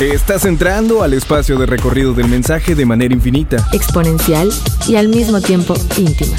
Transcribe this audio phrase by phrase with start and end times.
[0.00, 4.50] Estás entrando al espacio de recorrido del mensaje de manera infinita, exponencial
[4.88, 6.36] y al mismo tiempo íntima.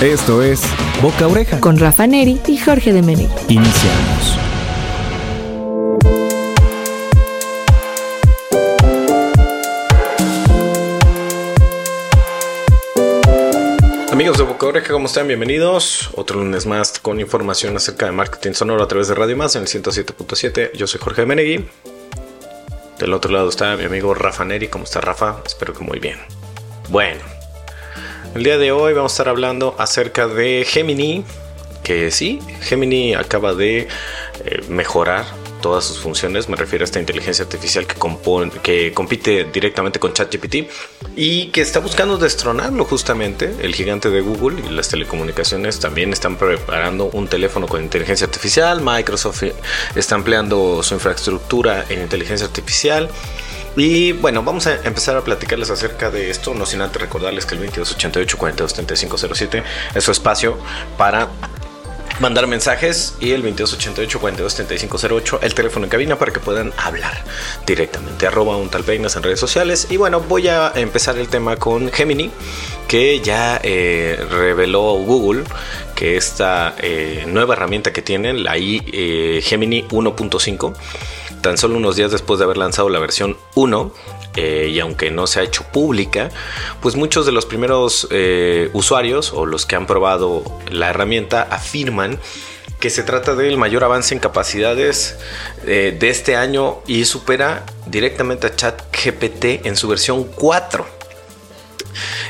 [0.00, 0.62] Esto es
[1.02, 3.28] Boca Oreja con Rafa Neri y Jorge de Menegui.
[3.48, 4.38] Iniciamos.
[14.10, 15.28] Amigos de Boca Oreja, ¿cómo están?
[15.28, 16.08] Bienvenidos.
[16.14, 19.62] Otro lunes más con información acerca de marketing sonoro a través de Radio Más en
[19.62, 20.72] el 107.7.
[20.72, 21.64] Yo soy Jorge de Menegui.
[22.98, 24.68] Del otro lado está mi amigo Rafa Neri.
[24.68, 25.36] ¿Cómo está Rafa?
[25.44, 26.18] Espero que muy bien.
[26.90, 27.20] Bueno,
[28.34, 31.24] el día de hoy vamos a estar hablando acerca de Gemini.
[31.82, 33.88] Que sí, Gemini acaba de
[34.44, 35.26] eh, mejorar
[35.64, 36.50] todas sus funciones.
[36.50, 37.96] Me refiero a esta inteligencia artificial que,
[38.62, 40.56] que compite directamente con ChatGPT
[41.16, 43.50] y que está buscando destronarlo justamente.
[43.62, 48.82] El gigante de Google y las telecomunicaciones también están preparando un teléfono con inteligencia artificial.
[48.82, 49.44] Microsoft
[49.94, 53.08] está empleando su infraestructura en inteligencia artificial.
[53.74, 57.54] Y bueno, vamos a empezar a platicarles acerca de esto, no sin antes recordarles que
[57.54, 59.62] el 2288 423507
[59.94, 60.58] es su espacio
[60.98, 61.30] para
[62.20, 67.24] mandar mensajes y el 2288 423508 el teléfono en cabina para que puedan hablar
[67.66, 68.26] directamente.
[68.26, 69.88] Arroba un tal en redes sociales.
[69.90, 72.30] Y bueno voy a empezar el tema con Gemini
[72.88, 75.44] que ya eh, reveló Google
[75.94, 80.74] que esta eh, nueva herramienta que tienen la I, eh, Gemini 1.5
[81.40, 83.92] tan solo unos días después de haber lanzado la versión 1
[84.36, 86.30] eh, y aunque no se ha hecho pública,
[86.80, 92.18] pues muchos de los primeros eh, usuarios o los que han probado la herramienta afirman
[92.80, 95.16] que se trata del mayor avance en capacidades
[95.66, 100.93] eh, de este año y supera directamente a ChatGPT en su versión 4.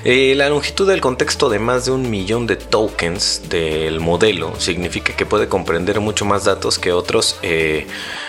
[0.05, 5.17] Eh, la longitud del contexto de más de un millón de tokens del modelo significa
[5.17, 7.87] que puede comprender mucho más datos que otros, eh,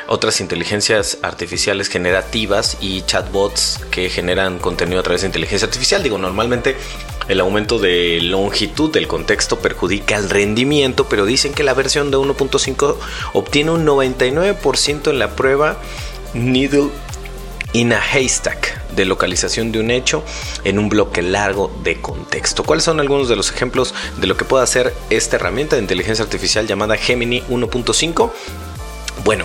[0.07, 6.03] otras inteligencias artificiales generativas y chatbots que generan contenido a través de inteligencia artificial.
[6.03, 6.75] Digo, normalmente
[7.27, 12.17] el aumento de longitud del contexto perjudica el rendimiento, pero dicen que la versión de
[12.17, 12.95] 1.5
[13.33, 15.77] obtiene un 99% en la prueba
[16.33, 16.89] Needle
[17.75, 20.23] in a Haystack de localización de un hecho
[20.63, 22.63] en un bloque largo de contexto.
[22.63, 26.23] ¿Cuáles son algunos de los ejemplos de lo que puede hacer esta herramienta de inteligencia
[26.23, 28.31] artificial llamada Gemini 1.5?
[29.25, 29.43] Bueno,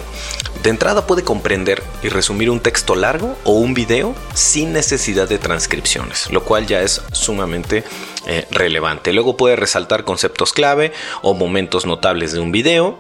[0.63, 5.39] de entrada puede comprender y resumir un texto largo o un video sin necesidad de
[5.39, 7.83] transcripciones, lo cual ya es sumamente
[8.27, 9.13] eh, relevante.
[9.13, 10.93] Luego puede resaltar conceptos clave
[11.23, 12.99] o momentos notables de un video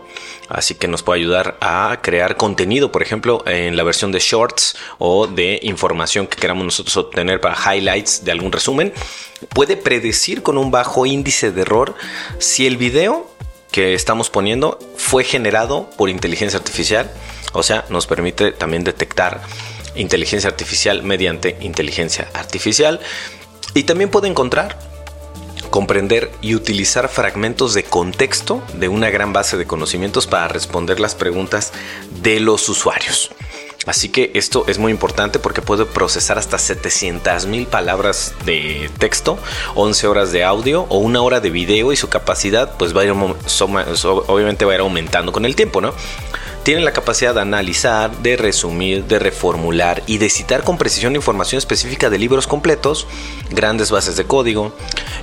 [0.51, 4.77] así que nos puede ayudar a crear contenido, por ejemplo, en la versión de shorts
[4.99, 8.93] o de información que queramos nosotros obtener para highlights de algún resumen.
[9.55, 11.95] Puede predecir con un bajo índice de error
[12.39, 13.31] si el video
[13.71, 17.11] que estamos poniendo fue generado por inteligencia artificial,
[17.53, 19.41] o sea, nos permite también detectar
[19.95, 23.01] inteligencia artificial mediante inteligencia artificial
[23.75, 24.90] y también puede encontrar
[25.71, 31.15] comprender y utilizar fragmentos de contexto de una gran base de conocimientos para responder las
[31.15, 31.73] preguntas
[32.23, 33.31] de los usuarios.
[33.87, 39.39] Así que esto es muy importante porque puede procesar hasta 700 mil palabras de texto,
[39.75, 43.05] 11 horas de audio o una hora de video y su capacidad pues va a
[43.07, 45.95] ir, obviamente va a ir aumentando con el tiempo, ¿no?
[46.63, 51.59] Tienen la capacidad de analizar, de resumir, de reformular y de citar con precisión información
[51.59, 53.07] específica de libros completos,
[53.51, 54.73] grandes bases de código,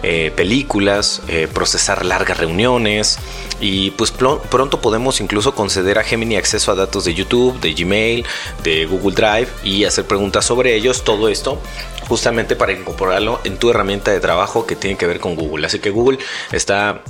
[0.04, 3.20] eh, películas, eh, procesar largas reuniones
[3.60, 8.26] y pues pronto podemos incluso conceder a Gemini acceso a datos de YouTube, de Gmail,
[8.64, 11.60] de Google Drive y hacer preguntas sobre ellos, todo esto
[12.08, 15.68] justamente para incorporarlo en tu herramienta de trabajo que tiene que ver con Google.
[15.68, 16.20] Así que Google
[16.52, 17.04] está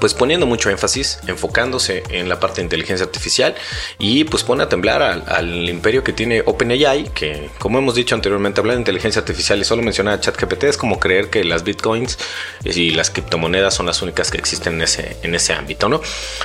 [0.00, 3.54] pues poniendo mucho énfasis, enfocándose en la parte de inteligencia artificial
[3.98, 8.60] y pues pone a temblar al, imperio que tiene OpenAI, que como hemos dicho anteriormente,
[8.60, 12.18] hablar de inteligencia artificial y solo mencionar ChatGPT es como creer que las bitcoins
[12.64, 16.00] y las criptomonedas son las únicas que existen en ese, en ese ámbito, ¿no?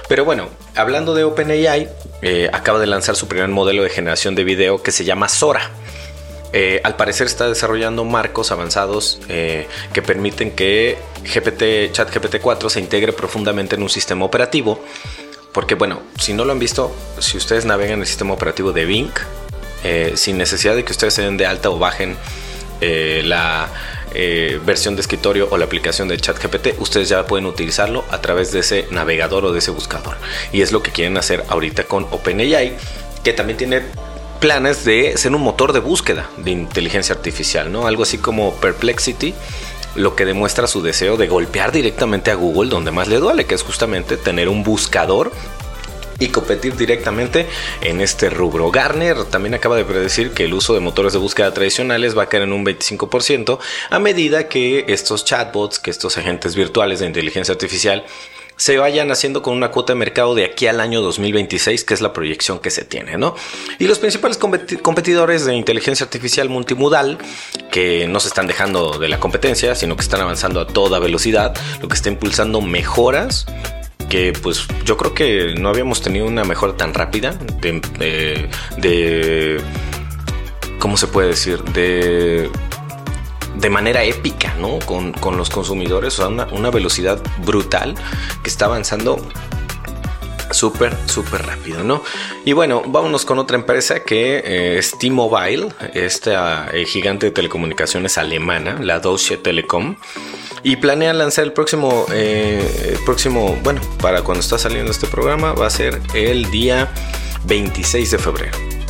[0.08, 1.90] Pero bueno, hablando de OpenAI,
[2.22, 5.72] eh, acaba de lanzar su primer modelo de generación de video que se llama Sora.
[6.56, 12.80] Eh, al parecer está desarrollando marcos avanzados eh, que permiten que GPT, ChatGPT 4 se
[12.80, 14.80] integre profundamente en un sistema operativo.
[15.52, 19.12] Porque bueno, si no lo han visto, si ustedes navegan el sistema operativo de Bing,
[19.84, 22.16] eh, sin necesidad de que ustedes se den de alta o bajen
[23.24, 23.70] la
[24.66, 28.60] versión de escritorio o la aplicación de ChatGPT, ustedes ya pueden utilizarlo a través de
[28.60, 30.18] ese navegador o de ese buscador.
[30.52, 32.74] Y es lo que quieren hacer ahorita con OpenAI,
[33.24, 33.84] que también tiene
[34.44, 37.88] planes de ser un motor de búsqueda de inteligencia artificial, ¿no?
[37.88, 39.34] Algo así como Perplexity,
[39.96, 43.56] lo que demuestra su deseo de golpear directamente a Google donde más le duele, que
[43.56, 45.32] es justamente tener un buscador
[46.20, 47.48] y competir directamente
[47.80, 48.70] en este rubro.
[48.70, 52.26] Garner también acaba de predecir que el uso de motores de búsqueda tradicionales va a
[52.28, 53.60] caer en un 25%
[53.92, 58.06] a medida que estos chatbots, que estos agentes virtuales de inteligencia artificial,
[58.56, 62.02] se vayan haciendo con una cuota de mercado de aquí al año 2026, que es
[62.02, 63.36] la proyección que se tiene, ¿no?
[63.80, 67.18] Y los principales competidores de inteligencia artificial multimodal,
[67.72, 71.56] que no se están dejando de la competencia, sino que están avanzando a toda velocidad,
[71.82, 73.46] lo que está impulsando mejoras
[74.10, 78.48] que pues yo creo que no habíamos tenido una mejora tan rápida de,
[78.78, 79.62] de,
[80.78, 81.64] ¿cómo se puede decir?
[81.64, 82.50] De
[83.56, 84.80] de manera épica, ¿no?
[84.80, 87.96] Con, los consumidores, sea, una, velocidad brutal
[88.44, 89.20] que está avanzando
[90.52, 92.04] súper, súper rápido, ¿no?
[92.46, 98.18] Y bueno, vámonos con otra empresa que eh, es T-Mobile, esta eh, gigante de telecomunicaciones
[98.18, 99.96] alemana, la Deutsche Telekom.
[100.66, 105.54] Y planea lanzar el próximo, eh, el próximo, bueno, para cuando está saliendo este programa,
[105.54, 106.90] va a ser el día
[107.46, 108.83] 26 de febrero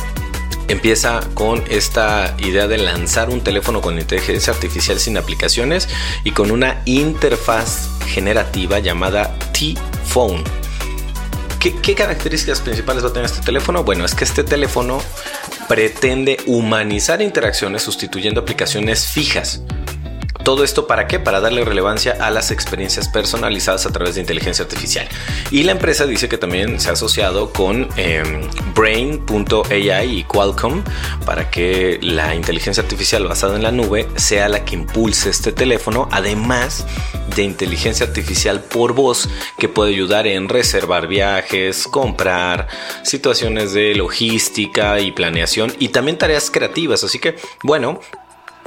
[0.68, 5.88] empieza con esta idea de lanzar un teléfono con inteligencia artificial sin aplicaciones
[6.24, 10.42] y con una interfaz generativa llamada T-Phone.
[11.60, 13.84] ¿Qué, ¿Qué, características principales va a tener este teléfono?
[13.84, 15.00] Bueno, es que este teléfono
[15.68, 19.62] pretende humanizar interacciones sustituyendo aplicaciones fijas.
[20.44, 21.18] Todo esto para qué?
[21.18, 25.08] Para darle relevancia a las experiencias personalizadas a través de inteligencia artificial.
[25.50, 28.42] Y la empresa dice que también se ha asociado con em,
[28.74, 30.84] Brain.ai y Qualcomm
[31.24, 36.08] para que la inteligencia artificial basada en la nube sea la que impulse este teléfono,
[36.12, 36.84] además
[37.34, 42.68] de inteligencia artificial por voz que puede ayudar en reservar viajes, comprar,
[43.02, 47.02] situaciones de logística y planeación y también tareas creativas.
[47.02, 48.00] Así que, bueno,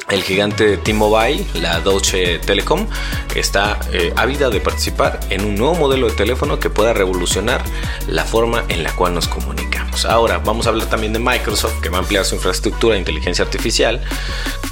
[0.09, 2.87] el gigante T-Mobile, la Deutsche Telekom,
[3.35, 7.63] está eh, ávida de participar en un nuevo modelo de teléfono que pueda revolucionar
[8.07, 10.05] la forma en la cual nos comunicamos.
[10.05, 13.43] Ahora vamos a hablar también de Microsoft, que va a ampliar su infraestructura de inteligencia
[13.43, 14.01] artificial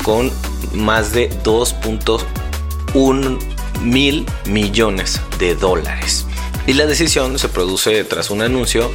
[0.04, 0.31] con
[0.74, 3.39] más de 2.1
[3.81, 6.25] mil millones de dólares.
[6.68, 8.92] Y la decisión se produce tras un anuncio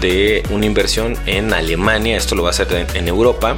[0.00, 3.56] de una inversión en Alemania, esto lo va a hacer en Europa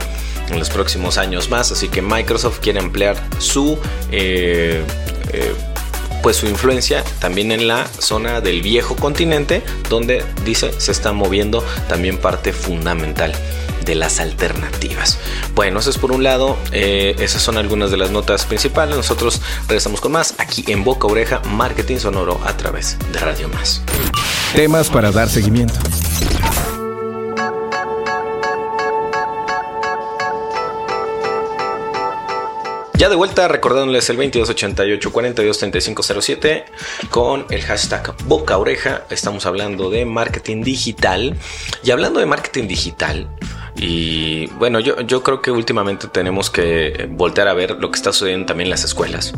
[0.50, 1.72] en los próximos años más.
[1.72, 3.78] Así que Microsoft quiere emplear su...
[4.10, 4.82] Eh,
[5.32, 5.54] eh,
[6.22, 11.64] pues su influencia también en la zona del viejo continente donde dice se está moviendo
[11.88, 13.32] también parte fundamental
[13.86, 15.18] de las alternativas.
[15.54, 18.96] Bueno, eso es por un lado, eh, esas son algunas de las notas principales.
[18.96, 23.82] Nosotros regresamos con más aquí en Boca Oreja, Marketing Sonoro a través de Radio Más.
[24.54, 25.78] Temas para dar seguimiento.
[33.08, 36.64] De vuelta, recordándoles el 2288 423507
[37.08, 39.04] con el hashtag Boca Oreja.
[39.10, 41.36] Estamos hablando de marketing digital.
[41.84, 43.28] Y hablando de marketing digital,
[43.76, 48.12] y bueno, yo, yo creo que últimamente tenemos que voltear a ver lo que está
[48.12, 49.32] sucediendo también en las escuelas.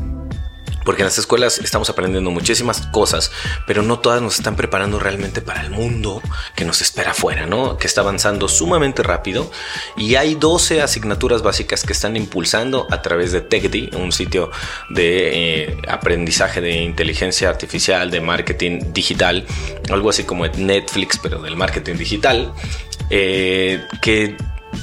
[0.89, 3.31] Porque en las escuelas estamos aprendiendo muchísimas cosas,
[3.67, 6.23] pero no todas nos están preparando realmente para el mundo
[6.57, 7.77] que nos espera afuera, ¿no?
[7.77, 9.51] Que está avanzando sumamente rápido
[9.99, 14.51] y hay 12 asignaturas básicas que están impulsando a través de TechD, un sitio
[14.89, 19.45] de eh, aprendizaje de inteligencia artificial, de marketing digital,
[19.91, 22.55] algo así como Netflix, pero del marketing digital,
[23.11, 24.39] eh, que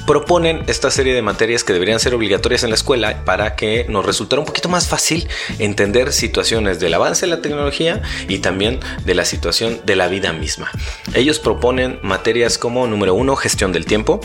[0.06, 4.04] proponen esta serie de materias que deberían ser obligatorias en la escuela para que nos
[4.04, 5.28] resultara un poquito más fácil
[5.58, 10.32] entender situaciones del avance de la tecnología y también de la situación de la vida
[10.32, 10.70] misma.
[11.14, 14.20] Ellos proponen materias como número uno, gestión del tiempo.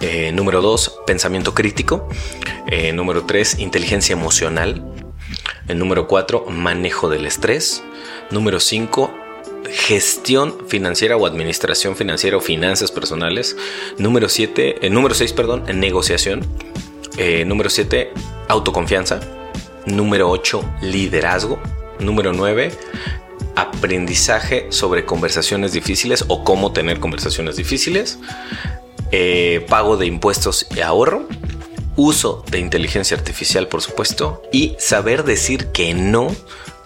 [0.00, 2.08] Eh, número dos, pensamiento crítico.
[2.66, 4.84] Eh, número tres, inteligencia emocional.
[5.68, 7.82] El número cuatro, manejo del estrés.
[8.30, 9.14] Número cinco,
[9.72, 13.56] gestión financiera o administración financiera o finanzas personales.
[13.98, 16.46] Número 7, eh, número 6, perdón, negociación.
[17.16, 18.12] Eh, número 7,
[18.48, 19.20] autoconfianza.
[19.86, 21.60] Número 8, liderazgo.
[21.98, 22.72] Número 9,
[23.56, 28.18] aprendizaje sobre conversaciones difíciles o cómo tener conversaciones difíciles.
[29.10, 31.26] Eh, pago de impuestos y ahorro.
[31.94, 34.42] Uso de inteligencia artificial, por supuesto.
[34.52, 36.34] Y saber decir que no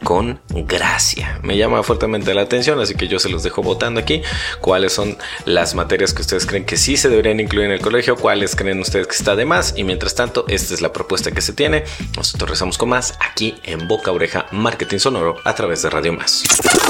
[0.02, 1.40] con gracia.
[1.42, 4.22] Me llama fuertemente la atención, así que yo se los dejo votando aquí.
[4.60, 8.16] ¿Cuáles son las materias que ustedes creen que sí se deberían incluir en el colegio?
[8.16, 9.74] ¿Cuáles creen ustedes que está de más?
[9.76, 11.84] Y mientras tanto, esta es la propuesta que se tiene.
[12.16, 16.44] Nosotros rezamos con más aquí en Boca Oreja Marketing Sonoro a través de Radio Más.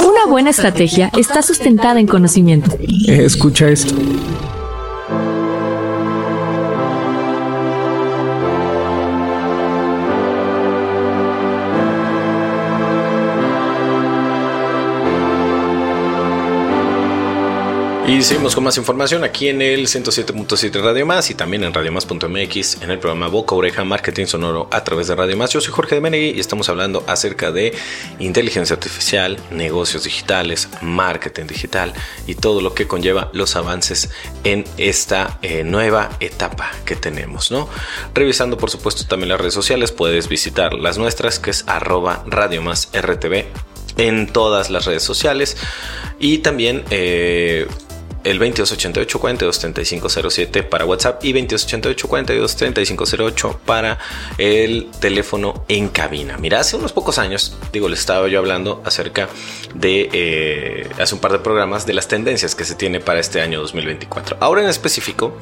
[0.04, 2.76] Una buena estrategia está sustentada en conocimiento.
[3.06, 3.94] Escucha esto.
[18.08, 22.82] Y seguimos con más información aquí en el 107.7 Radio Más y también en radiomás.mx
[22.82, 25.50] en el programa Boca Oreja Marketing Sonoro a través de Radio Más.
[25.50, 27.74] Yo soy Jorge de Menegui y estamos hablando acerca de
[28.20, 31.94] inteligencia artificial, negocios digitales, marketing digital
[32.28, 34.08] y todo lo que conlleva los avances
[34.44, 37.68] en esta eh, nueva etapa que tenemos, ¿no?
[38.14, 42.62] Revisando por supuesto también las redes sociales, puedes visitar las nuestras que es arroba Radio
[42.62, 43.46] Más RTV
[43.96, 45.56] en todas las redes sociales
[46.20, 47.66] y también eh,
[48.26, 53.98] el 2288 423507 para WhatsApp y 2288 423508 para
[54.36, 56.36] el teléfono en cabina.
[56.36, 59.28] Mira, hace unos pocos años, digo, les estaba yo hablando acerca
[59.74, 63.40] de eh, hace un par de programas de las tendencias que se tiene para este
[63.40, 64.38] año 2024.
[64.40, 65.36] Ahora en específico,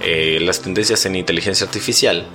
[0.00, 2.26] eh, las tendencias en inteligencia artificial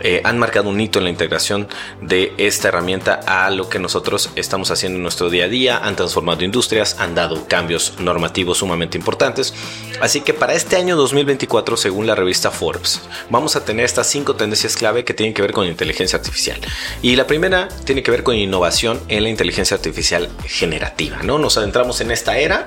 [0.00, 1.68] eh, han marcado un hito en la integración
[2.00, 5.96] de esta herramienta a lo que nosotros estamos haciendo en nuestro día a día, han
[5.96, 9.54] transformado industrias, han dado cambios normativos sumamente importantes.
[10.00, 13.00] Así que para este año 2024, según la revista Forbes,
[13.30, 16.60] vamos a tener estas cinco tendencias clave que tienen que ver con inteligencia artificial.
[17.02, 21.18] Y la primera tiene que ver con innovación en la inteligencia artificial generativa.
[21.22, 21.38] ¿no?
[21.38, 22.64] Nos adentramos en esta era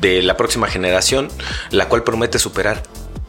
[0.00, 1.28] de la próxima generación,
[1.70, 2.82] la cual promete superar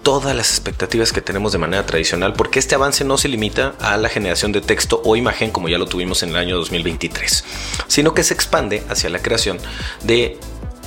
[0.05, 3.97] todas las expectativas que tenemos de manera tradicional, porque este avance no se limita a
[3.97, 7.43] la generación de texto o imagen como ya lo tuvimos en el año 2023,
[7.87, 9.57] sino que se expande hacia la creación
[10.03, 10.37] de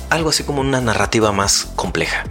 [0.09, 2.23] algo así como una narrativa más compleja.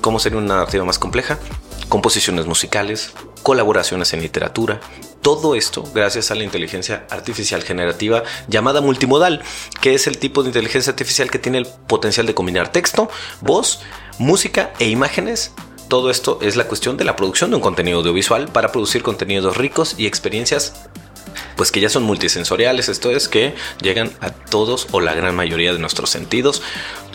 [0.00, 1.40] ¿Cómo sería una narrativa más compleja?
[1.88, 3.10] Composiciones musicales,
[3.42, 4.80] colaboraciones en literatura,
[5.22, 9.42] todo esto gracias a la inteligencia artificial generativa llamada multimodal,
[9.80, 13.80] que es el tipo de inteligencia artificial que tiene el potencial de combinar texto, voz,
[14.18, 15.50] música e imágenes
[15.88, 19.56] todo esto es la cuestión de la producción de un contenido audiovisual para producir contenidos
[19.56, 20.74] ricos y experiencias
[21.56, 25.72] pues que ya son multisensoriales, esto es que llegan a todos o la gran mayoría
[25.72, 26.62] de nuestros sentidos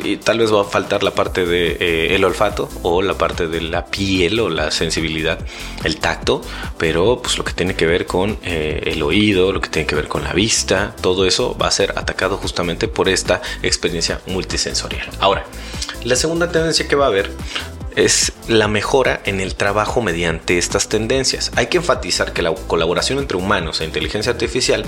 [0.04, 3.48] y tal vez va a faltar la parte de eh, el olfato o la parte
[3.48, 5.40] de la piel o la sensibilidad,
[5.86, 6.42] el tacto,
[6.78, 9.96] pero pues lo que tiene que ver con eh, el oído, lo que tiene que
[9.96, 15.08] ver con la vista, todo eso va a ser atacado justamente por esta experiencia multisensorial.
[15.20, 15.46] Ahora,
[16.04, 17.32] la segunda tendencia que va a haber
[17.96, 21.52] es la mejora en el trabajo mediante estas tendencias.
[21.56, 24.86] Hay que enfatizar que la colaboración entre humanos e inteligencia artificial,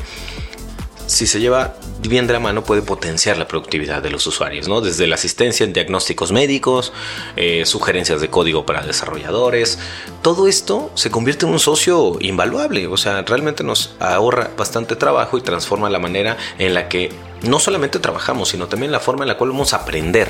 [1.08, 4.82] si se lleva bien de la mano, puede potenciar la productividad de los usuarios, ¿no?
[4.82, 6.94] Desde la asistencia en diagnósticos médicos,
[7.36, 9.78] eh, sugerencias de código para desarrolladores,
[10.22, 15.38] todo esto se convierte en un socio invaluable, o sea, realmente nos ahorra bastante trabajo
[15.38, 17.12] y transforma la manera en la que
[17.44, 20.30] no solamente trabajamos, sino también la forma en la cual vamos a aprender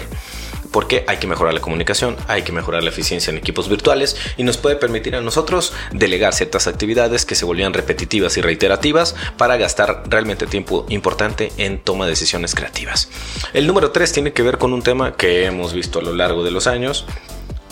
[0.72, 4.44] porque hay que mejorar la comunicación, hay que mejorar la eficiencia en equipos virtuales y
[4.44, 9.58] nos puede permitir a nosotros delegar ciertas actividades que se volvían repetitivas y reiterativas para
[9.58, 13.10] gastar realmente tiempo importante en toma de decisiones creativas.
[13.54, 16.44] El número 3 tiene que ver con un tema que hemos visto a lo largo
[16.44, 17.06] de los años.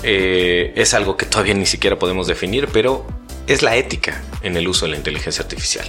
[0.04, 3.06] Eh, es algo que todavía ni siquiera podemos definir, pero
[3.48, 5.88] es la ética en el uso de la inteligencia artificial.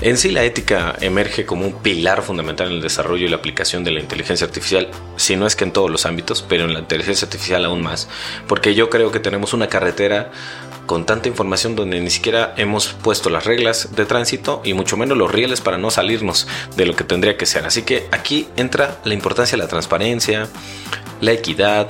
[0.00, 3.82] En sí la ética emerge como un pilar fundamental en el desarrollo y la aplicación
[3.82, 6.78] de la inteligencia artificial, si no es que en todos los ámbitos, pero en la
[6.78, 8.08] inteligencia artificial aún más,
[8.46, 10.30] porque yo creo que tenemos una carretera
[10.86, 15.18] con tanta información donde ni siquiera hemos puesto las reglas de tránsito y mucho menos
[15.18, 17.66] los rieles para no salirnos de lo que tendría que ser.
[17.66, 20.46] Así que aquí entra la importancia de la transparencia,
[21.20, 21.88] la equidad,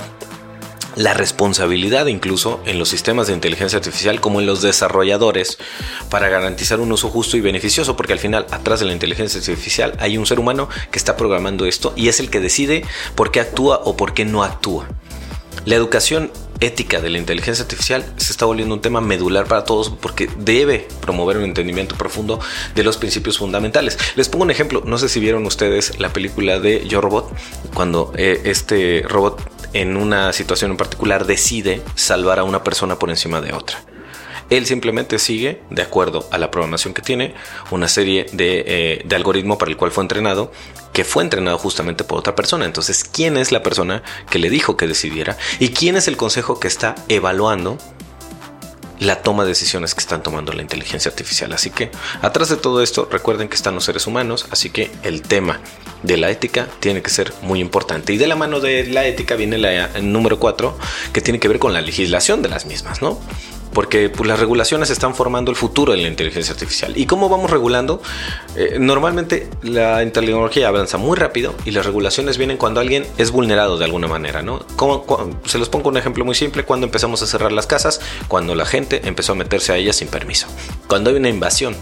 [0.95, 5.57] la responsabilidad incluso en los sistemas de inteligencia artificial como en los desarrolladores
[6.09, 9.95] para garantizar un uso justo y beneficioso, porque al final atrás de la inteligencia artificial
[9.99, 12.83] hay un ser humano que está programando esto y es el que decide
[13.15, 14.87] por qué actúa o por qué no actúa.
[15.65, 16.31] La educación
[16.61, 20.87] ética de la inteligencia artificial se está volviendo un tema medular para todos porque debe
[21.01, 22.39] promover un entendimiento profundo
[22.75, 23.97] de los principios fundamentales.
[24.15, 27.33] Les pongo un ejemplo, no sé si vieron ustedes la película de Yo Robot,
[27.73, 29.41] cuando eh, este robot
[29.73, 33.81] en una situación en particular decide salvar a una persona por encima de otra.
[34.49, 37.35] Él simplemente sigue, de acuerdo a la programación que tiene,
[37.69, 40.51] una serie de, eh, de algoritmo para el cual fue entrenado,
[40.91, 42.65] que fue entrenado justamente por otra persona.
[42.65, 45.37] Entonces, ¿quién es la persona que le dijo que decidiera?
[45.59, 47.77] ¿Y quién es el consejo que está evaluando
[48.99, 51.53] la toma de decisiones que están tomando la inteligencia artificial.
[51.53, 51.89] Así que
[52.21, 55.61] atrás de todo esto recuerden que están los seres humanos, así que el tema
[56.03, 58.13] de la ética tiene que ser muy importante.
[58.13, 60.77] Y de la mano de la ética viene la número 4
[61.13, 63.19] que tiene que ver con la legislación de las mismas, ¿no?
[63.73, 66.93] Porque pues, las regulaciones están formando el futuro de la inteligencia artificial.
[66.95, 68.01] ¿Y cómo vamos regulando?
[68.55, 73.77] Eh, normalmente la tecnología avanza muy rápido y las regulaciones vienen cuando alguien es vulnerado
[73.77, 74.65] de alguna manera, ¿no?
[75.45, 78.65] se los pongo un ejemplo muy simple, cuando empezamos a cerrar las casas, cuando la
[78.65, 80.47] gente empezó a meterse a ellas sin permiso.
[80.87, 81.75] Cuando hay una invasión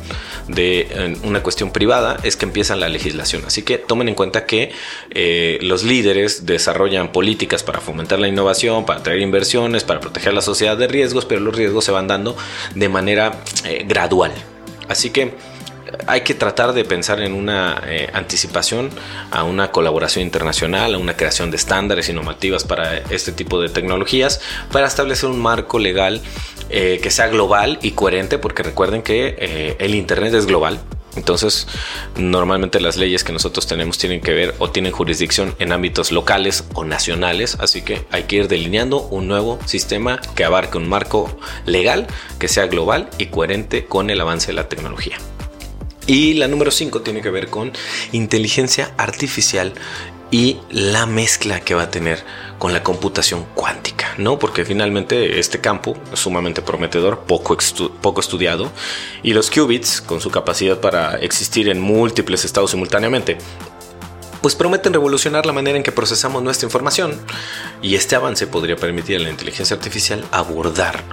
[0.48, 3.44] de una cuestión privada es que empieza la legislación.
[3.46, 4.72] Así que tomen en cuenta que
[5.12, 10.36] eh, los líderes desarrollan políticas para fomentar la innovación, para traer inversiones, para proteger a
[10.36, 12.36] la sociedad de riesgos, pero los riesgos se van dando
[12.76, 14.32] de manera eh, gradual.
[14.88, 15.36] Así que
[16.06, 18.90] hay que tratar de pensar en una eh, anticipación
[19.32, 23.70] a una colaboración internacional, a una creación de estándares y normativas para este tipo de
[23.70, 24.42] tecnologías,
[24.72, 26.22] para establecer un marco legal
[26.70, 30.80] eh, que sea global y coherente, porque recuerden que el Internet es global,
[31.18, 31.68] entonces,
[32.16, 36.64] normalmente las leyes que nosotros tenemos tienen que ver o tienen jurisdicción en ámbitos locales
[36.76, 41.36] o nacionales, así que hay que ir delineando un nuevo sistema que abarque un marco
[41.66, 42.06] legal
[42.40, 45.18] que sea global y coherente con el avance de la tecnología.
[46.06, 47.74] Y la número 5 tiene que ver con
[48.12, 49.74] inteligencia artificial
[50.32, 52.24] y la mezcla que va a tener
[52.58, 54.40] con la computación cuántica, ¿no?
[54.40, 57.58] Porque finalmente este campo es sumamente prometedor, poco,
[58.02, 58.72] poco estudiado,
[59.24, 63.38] y los qubits, con su capacidad para existir en múltiples estados simultáneamente,
[64.42, 67.20] pues prometen revolucionar la manera en que procesamos nuestra información,
[67.82, 71.04] y este avance podría permitir a la inteligencia artificial abordar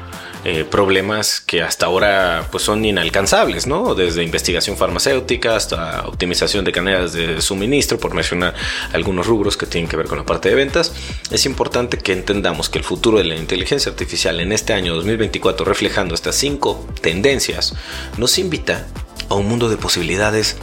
[0.44, 3.94] eh, problemas que hasta ahora pues son inalcanzables, ¿no?
[3.94, 8.54] Desde investigación farmacéutica hasta optimización de cadenas de suministro, por mencionar
[8.92, 10.92] algunos rubros que tienen que ver con la parte de ventas.
[11.30, 15.64] Es importante que entendamos que el futuro de la inteligencia artificial en este año 2024,
[15.64, 17.74] reflejando estas cinco tendencias,
[18.18, 18.86] nos invita
[19.30, 20.56] a un mundo de posibilidades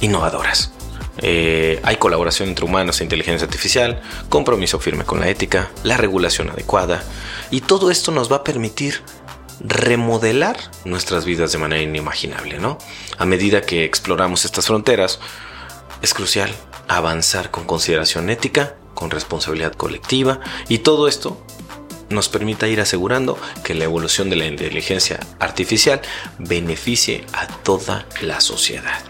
[0.00, 0.77] innovadoras.
[1.20, 6.50] Eh, hay colaboración entre humanos e inteligencia artificial, compromiso firme con la ética, la regulación
[6.50, 7.02] adecuada
[7.50, 9.02] y todo esto nos va a permitir
[9.60, 12.78] remodelar nuestras vidas de manera inimaginable, ¿no?
[13.18, 15.18] A medida que exploramos estas fronteras,
[16.00, 16.50] es crucial
[16.86, 21.42] avanzar con consideración ética, con responsabilidad colectiva y todo esto
[22.08, 26.00] nos permita ir asegurando que la evolución de la inteligencia artificial
[26.38, 29.02] beneficie a toda la sociedad.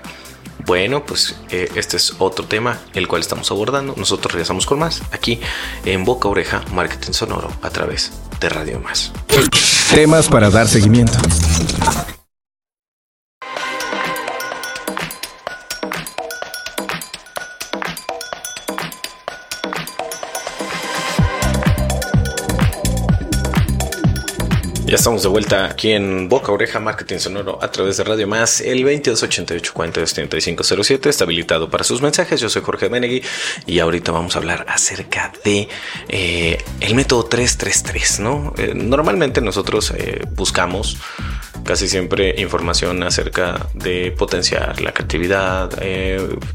[0.69, 3.95] Bueno, pues eh, este es otro tema el cual estamos abordando.
[3.97, 5.41] Nosotros regresamos con más aquí
[5.87, 9.11] en Boca Oreja Marketing Sonoro a través de Radio Más.
[9.95, 11.19] Temas para dar seguimiento.
[24.89, 28.63] Ya estamos de vuelta aquí en Boca Oreja Marketing Sonoro a través de Radio Más,
[28.63, 32.41] el 2288 423507 está habilitado para sus mensajes.
[32.41, 33.23] Yo soy Jorge Menegui
[33.67, 35.69] y ahorita vamos a hablar acerca de
[36.09, 38.55] eh, el método 333, ¿no?
[38.57, 40.97] Eh, normalmente nosotros eh, buscamos
[41.65, 45.71] casi siempre información acerca de potenciar la creatividad,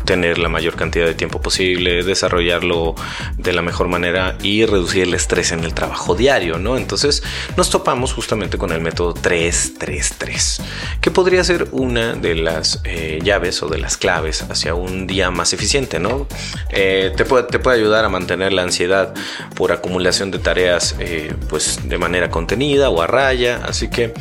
[0.06, 2.96] tener la mayor cantidad de tiempo posible, desarrollarlo
[3.38, 6.78] de la mejor manera y reducir el estrés en el trabajo diario, ¿no?
[6.78, 7.24] Entonces
[7.58, 10.62] nos topamos justamente con el método 333,
[11.02, 15.32] que podría ser una de las eh, llaves o de las claves hacia un día
[15.32, 16.28] más eficiente, ¿no?
[16.70, 19.14] Eh, te, puede, te, puede, ayudar a mantener la ansiedad
[19.56, 24.14] por acumulación de tareas eh, pues de manera contenida o a raya, así que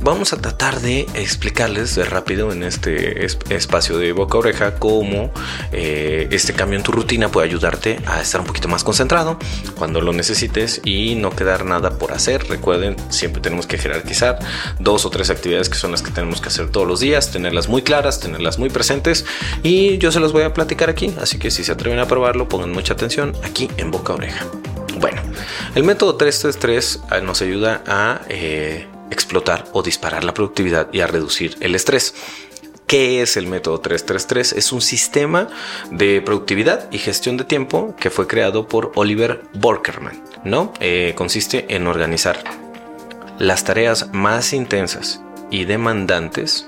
[0.00, 5.30] vamos a tratar de explicarles de rápido en este espacio de boca a oreja cómo
[5.70, 9.38] este cambio en tu rutina puede ayudarte a estar un poquito más concentrado
[9.76, 12.48] cuando lo necesites y no quedar nada por hacer.
[12.48, 14.40] Recuerden siempre tenemos que jerarquizar
[14.80, 17.68] dos o tres actividades que son las que tenemos que hacer todos los días, tenerlas
[17.68, 19.24] muy claras, tenerlas muy presentes
[19.62, 22.48] y yo se los voy a platicar aquí, así que si se atreven a probarlo,
[22.48, 24.44] pongan mucha atención aquí en boca oreja.
[24.98, 25.22] Bueno,
[25.76, 31.06] el método 333 ah, nos ayuda a eh, explotar o disparar la productividad y a
[31.06, 32.14] reducir el estrés.
[32.86, 34.54] ¿Qué es el método 333?
[34.54, 35.48] Es un sistema
[35.90, 40.22] de productividad y gestión de tiempo que fue creado por Oliver Borkerman.
[40.44, 40.72] ¿no?
[40.80, 42.42] Eh, consiste en organizar
[43.38, 46.66] las tareas más intensas y demandantes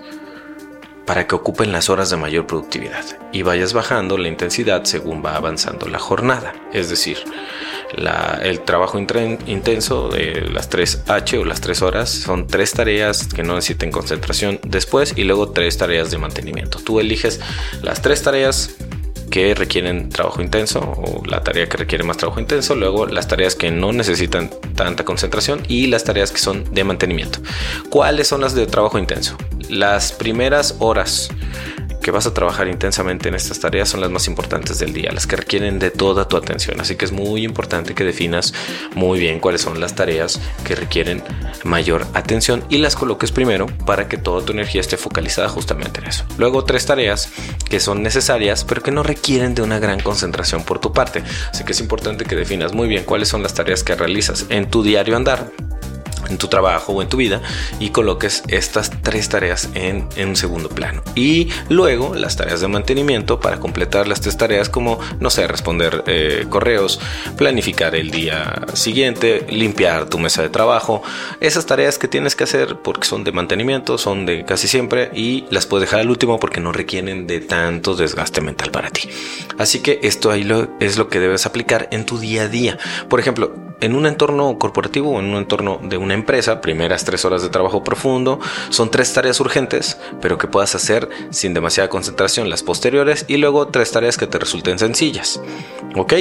[1.07, 5.35] para que ocupen las horas de mayor productividad y vayas bajando la intensidad según va
[5.35, 6.55] avanzando la jornada.
[6.73, 7.19] Es decir,
[8.43, 13.43] el trabajo intenso de las 3 H o las 3 horas son tres tareas que
[13.43, 16.79] no necesiten concentración después y luego tres tareas de mantenimiento.
[16.79, 17.41] Tú eliges
[17.83, 18.77] las tres tareas
[19.31, 23.55] que requieren trabajo intenso o la tarea que requiere más trabajo intenso, luego las tareas
[23.55, 27.39] que no necesitan tanta concentración y las tareas que son de mantenimiento.
[27.89, 29.37] ¿Cuáles son las de trabajo intenso?
[29.69, 31.31] Las primeras horas
[32.01, 35.27] que vas a trabajar intensamente en estas tareas son las más importantes del día, las
[35.27, 36.81] que requieren de toda tu atención.
[36.81, 38.53] Así que es muy importante que definas
[38.95, 41.23] muy bien cuáles son las tareas que requieren
[41.65, 46.07] mayor atención y las coloques primero para que toda tu energía esté focalizada justamente en
[46.09, 46.25] eso.
[46.39, 47.31] Luego tres tareas
[47.69, 51.23] que son necesarias pero que no requieren de una gran concentración por tu parte.
[51.51, 54.71] Así que es importante que definas muy bien cuáles son las tareas que realizas en
[54.71, 55.51] tu diario andar
[56.29, 57.41] en tu trabajo o en tu vida
[57.79, 61.03] y coloques estas tres tareas en, un segundo plano.
[61.15, 66.05] Y luego las tareas de mantenimiento para completar las tres tareas como, no sé, responder
[66.07, 67.01] eh, correos,
[67.37, 71.03] planificar el día siguiente, limpiar tu mesa de trabajo.
[71.41, 75.45] Esas tareas que tienes que hacer porque son de mantenimiento, son de casi siempre y
[75.51, 79.09] las puedes dejar al último porque no requieren de tanto desgaste mental para ti.
[79.59, 80.49] Así que esto ahí
[80.81, 82.79] es lo que debes aplicar en tu día a día.
[83.09, 87.25] Por ejemplo, en un entorno corporativo o en un entorno de una empresa, primeras tres
[87.25, 88.41] horas de trabajo profundo,
[88.71, 93.69] son tres tareas urgentes, pero que puedas hacer sin demasiada concentración las posteriores y luego
[93.69, 95.41] tres tareas que te resulten sencillas.
[95.97, 96.15] ¿Ok?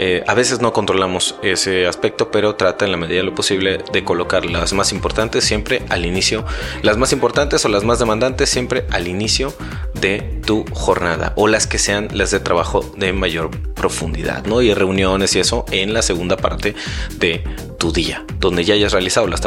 [0.00, 3.82] Eh, a veces no controlamos ese aspecto, pero trata en la medida de lo posible
[3.92, 6.44] de colocar las más importantes siempre al inicio,
[6.82, 9.52] las más importantes o las más demandantes siempre al inicio
[9.94, 14.62] de tu jornada o las que sean las de trabajo de mayor profundidad, ¿no?
[14.62, 16.74] Y reuniones y eso en la segunda parte
[17.18, 17.42] de
[17.78, 19.40] tu día, donde ya hayas realizado las,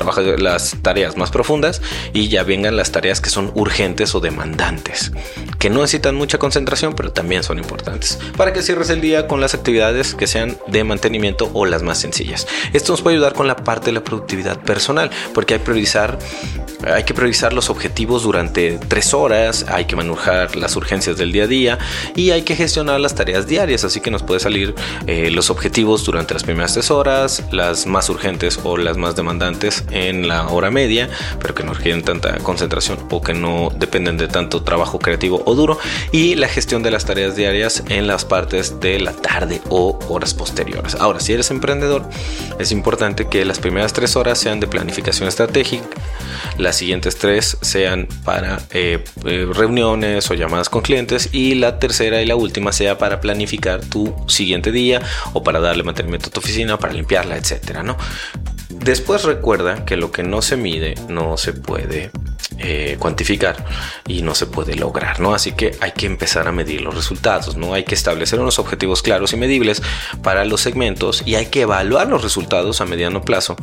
[0.81, 1.81] tareas más profundas
[2.13, 5.11] y ya vengan las tareas que son urgentes o demandantes,
[5.59, 9.41] que no necesitan mucha concentración, pero también son importantes, para que cierres el día con
[9.41, 12.47] las actividades que sean de mantenimiento o las más sencillas.
[12.73, 16.17] Esto nos puede ayudar con la parte de la productividad personal, porque hay que priorizar
[16.83, 21.43] hay que priorizar los objetivos durante tres horas, hay que manejar las urgencias del día
[21.43, 21.79] a día
[22.15, 24.73] y hay que gestionar las tareas diarias, así que nos puede salir
[25.05, 28.20] eh, los objetivos durante las primeras tres horas, las más urgentes
[28.63, 33.21] o las más demandantes en la hora media, pero que no requieren tanta concentración o
[33.21, 35.79] que no dependen de tanto trabajo creativo o duro,
[36.11, 40.33] y la gestión de las tareas diarias en las partes de la tarde o horas
[40.33, 40.95] posteriores.
[40.95, 42.07] Ahora, si eres emprendedor,
[42.59, 45.87] es importante que las primeras tres horas sean de planificación estratégica,
[46.57, 52.21] las siguientes tres sean para eh, eh, reuniones o llamadas con clientes y la tercera
[52.21, 55.01] y la última sea para planificar tu siguiente día
[55.33, 57.97] o para darle mantenimiento a tu oficina, para limpiarla, etcétera, ¿no?
[58.69, 62.11] Después recuerda que lo que no se mide no se puede
[62.63, 63.65] eh, cuantificar
[64.07, 65.33] y no se puede lograr, ¿no?
[65.33, 67.73] Así que hay que empezar a medir los resultados, ¿no?
[67.73, 69.81] Hay que establecer unos objetivos claros y medibles
[70.23, 73.55] para los segmentos y hay que evaluar los resultados a mediano plazo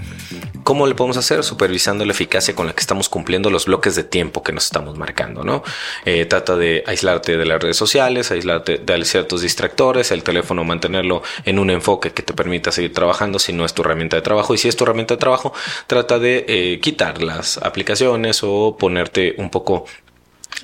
[0.68, 1.42] ¿Cómo le podemos hacer?
[1.44, 4.98] Supervisando la eficacia con la que estamos cumpliendo los bloques de tiempo que nos estamos
[4.98, 5.62] marcando, ¿no?
[6.04, 11.22] Eh, trata de aislarte de las redes sociales, aislarte de ciertos distractores, el teléfono mantenerlo
[11.46, 14.52] en un enfoque que te permita seguir trabajando si no es tu herramienta de trabajo.
[14.52, 15.54] Y si es tu herramienta de trabajo,
[15.87, 19.85] trata de eh, quitar las aplicaciones o ponerte un poco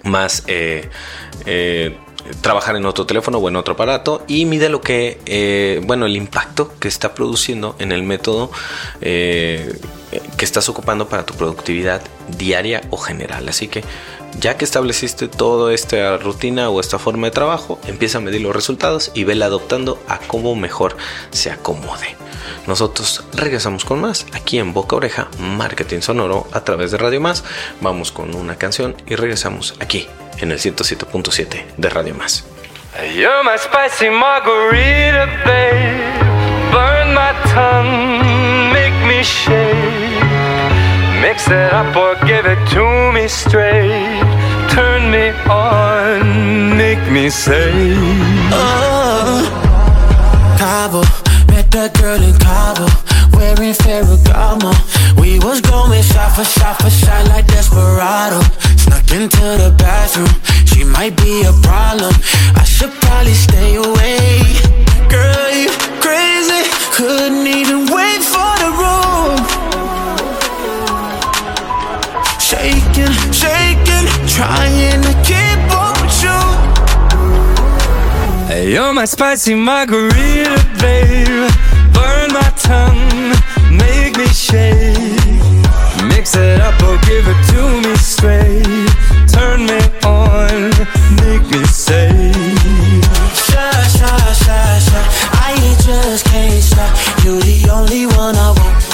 [0.02, 0.88] más eh,
[2.40, 6.16] trabajar en otro teléfono o en otro aparato y mide lo que, eh, bueno, el
[6.16, 8.50] impacto que está produciendo en el método
[9.02, 9.78] eh,
[10.36, 12.02] que estás ocupando para tu productividad
[12.36, 13.48] diaria o general.
[13.48, 13.84] Así que
[14.40, 18.54] ya que estableciste toda esta rutina o esta forma de trabajo, empieza a medir los
[18.54, 20.96] resultados y vela adoptando a cómo mejor
[21.30, 22.16] se acomode.
[22.66, 27.44] Nosotros regresamos con más aquí en Boca Oreja, Marketing Sonoro a través de Radio Más.
[27.80, 32.44] Vamos con una canción y regresamos aquí en el 107.7 de Radio Más.
[39.24, 40.20] Make.
[41.20, 44.22] Mix it up or give it to me straight.
[44.70, 47.72] Turn me on, make me say.
[48.52, 51.00] Oh, uh, Cabo,
[51.50, 52.86] met that girl in Cabo,
[53.44, 54.72] wearing Ferragamo.
[55.20, 58.40] We was going shot for shot for shot like Desperado.
[58.76, 60.32] Snuck into the bathroom,
[60.66, 62.14] she might be a problem.
[62.56, 64.40] I should probably stay away.
[65.08, 65.70] Girl, you
[66.04, 66.62] crazy,
[66.96, 69.36] couldn't even wait for the room.
[72.48, 76.40] Shaking, shaking, trying to keep up with you.
[78.48, 81.50] Hey, you're my spicy margarita, babe.
[81.94, 83.13] Burn my tongue,
[84.34, 85.06] shake.
[86.10, 88.90] Mix it up or give it to me straight.
[89.30, 90.70] Turn me on,
[91.22, 92.10] make me say.
[93.46, 95.00] Sha, sha, sha, sha.
[95.48, 95.54] I
[95.86, 96.90] just can't stop.
[97.24, 98.84] You're the only one I want.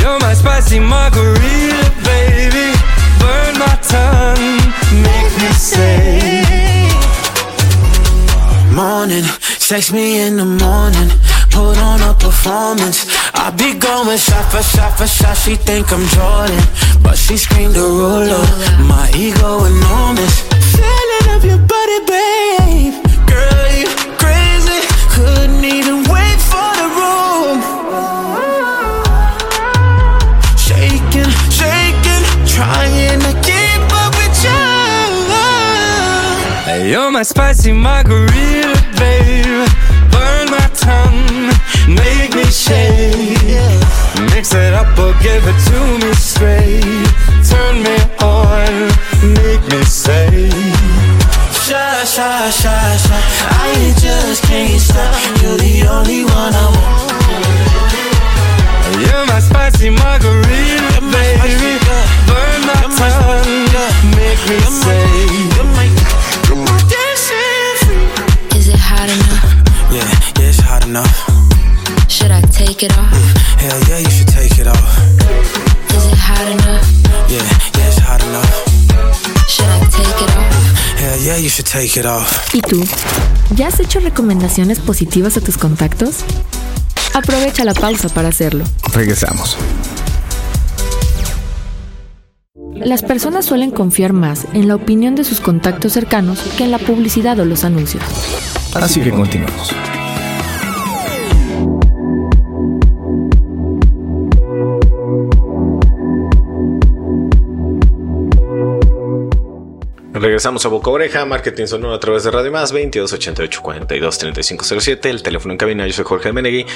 [0.00, 2.72] You're my spicy margarita, baby.
[3.20, 4.56] Burn my tongue,
[5.04, 6.42] make me say.
[8.72, 9.24] Morning
[9.66, 11.08] Text me in the morning,
[11.50, 13.06] put on a performance.
[13.32, 15.36] I be going shot for shot for shot.
[15.38, 16.62] She think I'm Jordan,
[17.02, 18.44] but she screamed a ruler.
[18.86, 20.42] My ego enormous.
[20.76, 22.94] Feeling of your body, babe.
[23.26, 23.88] Girl, you
[24.20, 24.84] crazy.
[25.16, 27.58] Couldn't even wait for the room.
[30.60, 34.84] Shaking, shaking, trying to keep up with you.
[36.90, 38.83] You're my spicy margarita,
[41.88, 43.38] make me shake.
[44.34, 46.93] Mix it up or give it to me straight.
[81.96, 82.54] It off.
[82.54, 82.84] ¿Y tú?
[83.54, 86.24] ¿Ya has hecho recomendaciones positivas a tus contactos?
[87.12, 88.64] Aprovecha la pausa para hacerlo.
[88.92, 89.56] Regresamos.
[92.74, 96.78] Las personas suelen confiar más en la opinión de sus contactos cercanos que en la
[96.78, 98.02] publicidad o los anuncios.
[98.74, 99.72] Así que continuamos.
[110.34, 114.64] Regresamos a Boca Oreja, Marketing Sonoro a través de Radio Más, 22 88 42 35
[114.80, 116.66] 07, el teléfono en cabina, yo soy Jorge Menegui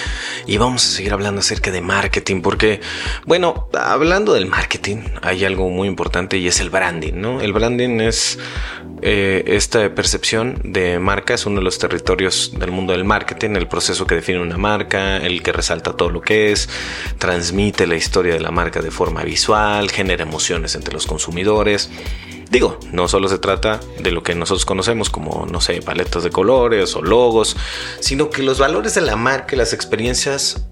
[0.46, 2.80] y vamos a seguir hablando acerca de marketing porque,
[3.26, 7.40] bueno, hablando del marketing, hay algo muy importante y es el branding, ¿no?
[7.40, 8.38] El branding es
[9.02, 13.66] eh, esta percepción de marca, es uno de los territorios del mundo del marketing, el
[13.66, 16.68] proceso que define una marca, el que resalta todo lo que es,
[17.18, 21.90] transmite la historia de la marca de forma visual, genera emociones entre los consumidores.
[22.50, 26.30] Digo, no solo se trata de lo que nosotros conocemos como, no sé, paletas de
[26.30, 27.56] colores o logos,
[28.00, 30.64] sino que los valores de la marca y las experiencias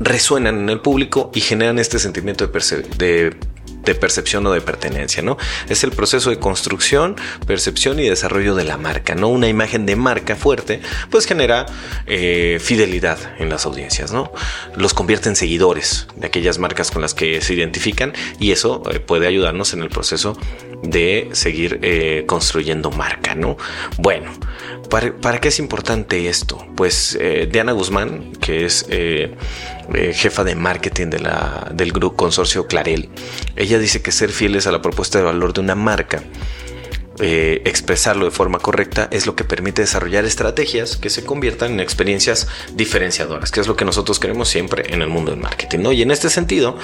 [0.00, 3.36] resuenan en el público y generan este sentimiento de,
[3.84, 5.36] de percepción o de pertenencia, ¿no?
[5.68, 7.16] Es el proceso de construcción,
[7.46, 9.28] percepción y desarrollo de la marca, ¿no?
[9.28, 11.66] Una imagen de marca fuerte, pues genera
[12.06, 14.32] eh, fidelidad en las audiencias, ¿no?
[14.76, 19.00] Los convierte en seguidores de aquellas marcas con las que se identifican y eso eh,
[19.00, 20.36] puede ayudarnos en el proceso
[20.82, 23.56] de seguir eh, construyendo marca, ¿no?
[23.98, 24.30] Bueno,
[24.90, 26.66] ¿para, para qué es importante esto?
[26.76, 29.34] Pues eh, Diana Guzmán, que es eh,
[30.14, 33.08] jefa de marketing de la, del grupo consorcio Clarel,
[33.56, 36.22] ella dice que ser fieles a la propuesta de valor de una marca
[37.20, 42.48] expresarlo de forma correcta es lo que permite desarrollar estrategias que se conviertan en experiencias
[42.74, 45.78] diferenciadoras, que es lo que nosotros queremos siempre en el mundo del marketing.
[45.78, 45.92] ¿no?
[45.92, 46.76] Y en este sentido,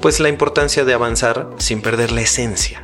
[0.00, 2.80] pues la importancia de avanzar sin perder la esencia.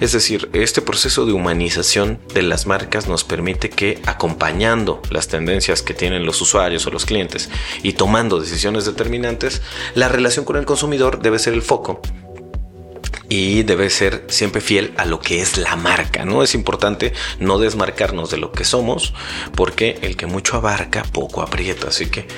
[0.00, 5.82] Es decir, este proceso de humanización de las marcas nos permite que acompañando las tendencias
[5.82, 7.48] que tienen los usuarios o los clientes
[7.82, 9.62] y tomando decisiones determinantes,
[9.94, 12.00] la relación con el consumidor debe ser el foco
[13.28, 16.42] y debe ser siempre fiel a lo que es la marca, ¿no?
[16.42, 19.14] Es importante no desmarcarnos de lo que somos,
[19.54, 22.28] porque el que mucho abarca, poco aprieta, así que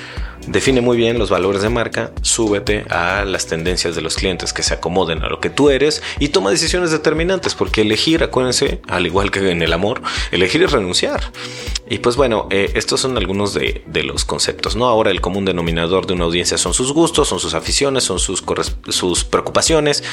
[0.47, 4.63] define muy bien los valores de marca, súbete a las tendencias de los clientes que
[4.63, 9.05] se acomoden a lo que tú eres y toma decisiones determinantes, porque elegir, acuérdense, al
[9.05, 11.31] igual que en el amor, elegir es renunciar.
[11.89, 14.85] Y pues bueno, eh, estos son algunos de, los conceptos, ¿no?
[14.85, 18.43] Ahora el común denominador de una audiencia son sus gustos, son sus aficiones, son sus,
[18.89, 20.03] sus preocupaciones.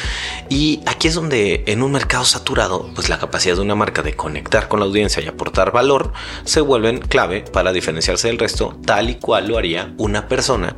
[0.49, 4.15] Y aquí es donde en un mercado saturado, pues la capacidad de una marca de
[4.15, 6.12] conectar con la audiencia y aportar valor
[6.45, 10.76] se vuelven clave para diferenciarse del resto, tal y cual lo haría una persona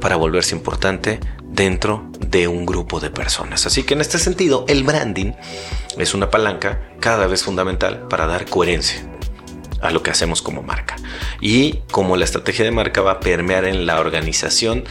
[0.00, 3.66] para volverse importante dentro de un grupo de personas.
[3.66, 5.32] Así que en este sentido, el branding
[5.96, 9.04] es una palanca cada vez fundamental para dar coherencia
[9.80, 10.96] a lo que hacemos como marca.
[11.40, 14.84] Y como la estrategia de marca va a permear en la organización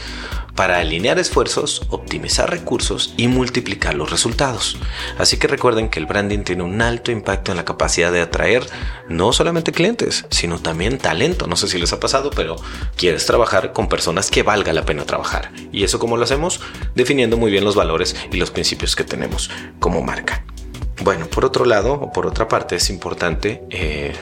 [0.54, 4.78] para alinear esfuerzos, optimizar recursos y multiplicar los resultados.
[5.18, 8.66] Así que recuerden que el branding tiene un alto impacto en la capacidad de atraer
[9.08, 11.46] no solamente clientes, sino también talento.
[11.46, 12.56] No sé si les ha pasado, pero
[12.96, 15.50] quieres trabajar con personas que valga la pena trabajar.
[15.72, 16.60] ¿Y eso cómo lo hacemos?
[16.94, 20.44] Definiendo muy bien los valores y los principios que tenemos como marca.
[21.02, 24.12] Bueno, por otro lado, o por otra parte, es importante eh,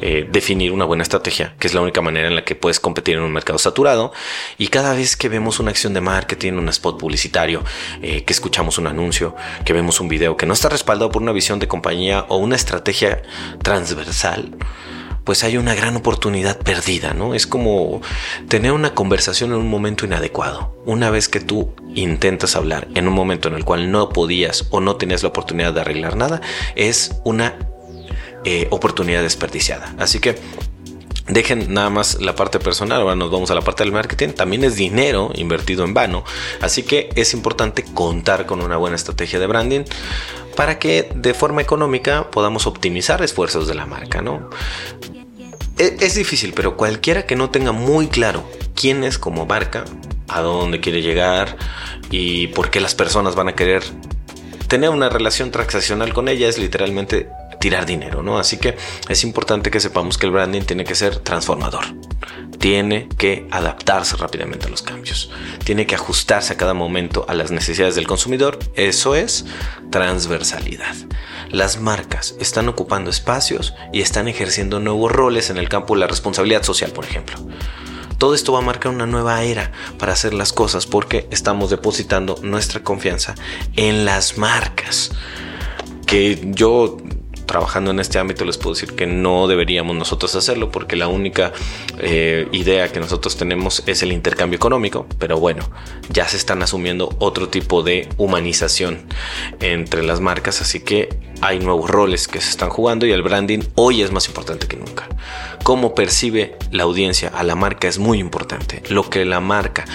[0.00, 3.16] eh, definir una buena estrategia, que es la única manera en la que puedes competir
[3.16, 4.12] en un mercado saturado.
[4.58, 7.62] Y cada vez que vemos una acción de marketing, un spot publicitario,
[8.02, 11.32] eh, que escuchamos un anuncio, que vemos un video que no está respaldado por una
[11.32, 13.22] visión de compañía o una estrategia
[13.62, 14.56] transversal,
[15.28, 17.34] pues hay una gran oportunidad perdida, ¿no?
[17.34, 18.00] Es como
[18.48, 20.74] tener una conversación en un momento inadecuado.
[20.86, 24.80] Una vez que tú intentas hablar en un momento en el cual no podías o
[24.80, 26.40] no tenías la oportunidad de arreglar nada,
[26.76, 27.58] es una
[28.46, 29.94] eh, oportunidad desperdiciada.
[29.98, 30.38] Así que
[31.26, 34.28] Dejen nada más la parte personal, ahora nos vamos a la parte del marketing.
[34.28, 36.24] También es dinero invertido en vano,
[36.62, 39.84] así que es importante contar con una buena estrategia de branding
[40.56, 44.48] para que de forma económica podamos optimizar esfuerzos de la marca, ¿no?
[45.78, 49.84] E, es, difícil, pero cualquiera que no tenga muy claro quién es como marca,
[50.28, 51.56] a dónde quiere llegar
[52.10, 53.82] y por qué las personas van a querer
[54.68, 57.28] tener una relación transaccional con ella es literalmente
[57.60, 58.38] tirar dinero, ¿no?
[58.38, 58.76] Así que
[59.08, 61.84] es importante que sepamos que el branding tiene que ser transformador.
[62.58, 65.30] Tiene que adaptarse rápidamente a los cambios.
[65.64, 68.58] Tiene que ajustarse a cada momento a las necesidades del consumidor.
[68.74, 69.44] Eso es
[69.90, 70.94] transversalidad.
[71.50, 76.06] Las marcas están ocupando espacios y están ejerciendo nuevos roles en el campo de la
[76.06, 77.38] responsabilidad social, por ejemplo.
[78.18, 82.36] Todo esto va a marcar una nueva era para hacer las cosas porque estamos depositando
[82.42, 83.36] nuestra confianza
[83.76, 85.12] en las marcas.
[86.04, 86.96] Que yo
[87.48, 91.52] trabajando en este ámbito les puedo decir que no deberíamos nosotros hacerlo porque la única
[91.98, 95.68] eh, idea que nosotros tenemos es el intercambio económico, pero bueno,
[96.10, 99.00] ya se están asumiendo otro tipo de humanización
[99.60, 101.08] entre las marcas, así que
[101.40, 104.76] hay nuevos roles que se están jugando y el branding hoy es más importante que
[104.76, 105.08] nunca.
[105.62, 108.82] Cómo percibe la audiencia a la marca es muy importante.
[108.90, 109.86] Lo que la marca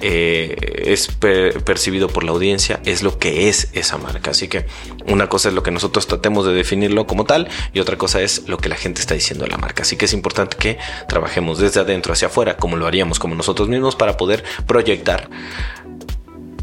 [0.00, 4.30] eh, es percibido por la audiencia es lo que es esa marca.
[4.30, 4.66] Así que
[5.06, 8.48] una cosa es lo que nosotros tratemos de definirlo como tal y otra cosa es
[8.48, 9.82] lo que la gente está diciendo de la marca.
[9.82, 10.78] Así que es importante que
[11.08, 15.28] trabajemos desde adentro hacia afuera como lo haríamos como nosotros mismos para poder proyectar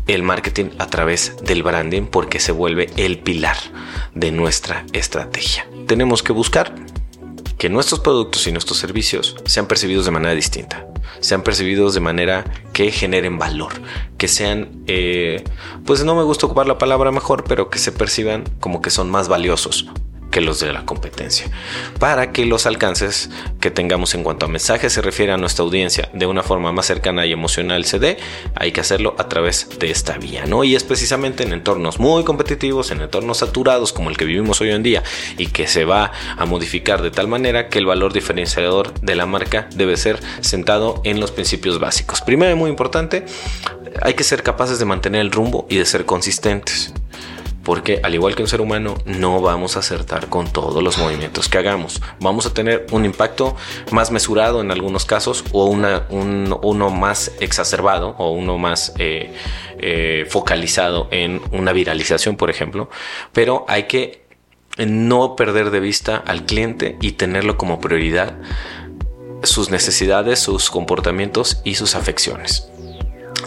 [0.07, 3.57] el marketing a través del branding porque se vuelve el pilar
[4.13, 5.67] de nuestra estrategia.
[5.87, 6.75] Tenemos que buscar
[7.57, 10.85] que nuestros productos y nuestros servicios sean percibidos de manera distinta,
[11.19, 13.73] sean percibidos de manera que generen valor,
[14.17, 15.43] que sean, eh,
[15.85, 19.09] pues no me gusta ocupar la palabra mejor, pero que se perciban como que son
[19.09, 19.87] más valiosos
[20.33, 21.45] que los de la competencia.
[21.99, 23.29] Para que los alcances
[23.61, 26.87] que tengamos en cuanto a mensajes se refiere a nuestra audiencia de una forma más
[26.87, 28.17] cercana y emocional se dé,
[28.55, 30.63] hay que hacerlo a través de esta vía, ¿no?
[30.63, 34.71] Y es precisamente en entornos muy competitivos, en entornos saturados como el que vivimos hoy
[34.71, 35.03] en día
[35.37, 39.27] y que se va a modificar de tal manera que el valor diferenciador de la
[39.27, 42.21] marca debe ser sentado en los principios básicos.
[42.21, 43.23] Primero y muy importante,
[44.01, 46.91] hay que ser capaces de mantener el rumbo y de ser consistentes
[47.63, 51.49] porque al igual que un ser humano no vamos a acertar con todos los movimientos
[51.49, 52.01] que hagamos.
[52.19, 53.55] Vamos a tener un impacto
[53.91, 59.33] más mesurado en algunos casos o uno más exacerbado o uno más eh,
[59.79, 62.89] eh, focalizado en una viralización, por ejemplo,
[63.31, 64.23] pero hay que
[64.77, 68.35] no perder de vista al cliente y tenerlo como prioridad
[69.43, 72.72] sus necesidades, sus comportamientos y sus afecciones.